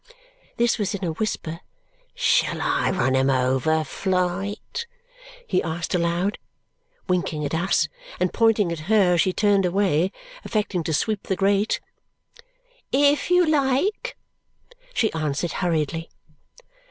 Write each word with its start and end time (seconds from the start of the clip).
This 0.57 0.79
was 0.79 0.95
in 0.95 1.05
a 1.05 1.11
whisper. 1.11 1.59
"Shall 2.15 2.59
I 2.59 2.89
run 2.89 3.15
'em 3.15 3.29
over, 3.29 3.83
Flite?" 3.83 4.87
he 5.45 5.61
asked 5.61 5.93
aloud, 5.93 6.39
winking 7.07 7.45
at 7.45 7.53
us 7.53 7.87
and 8.19 8.33
pointing 8.33 8.71
at 8.71 8.89
her 8.89 9.13
as 9.13 9.21
she 9.21 9.31
turned 9.31 9.63
away, 9.63 10.11
affecting 10.43 10.83
to 10.85 10.93
sweep 10.95 11.27
the 11.27 11.35
grate. 11.35 11.79
"If 12.91 13.29
you 13.29 13.45
like," 13.45 14.17
she 14.95 15.13
answered 15.13 15.51
hurriedly. 15.61 16.09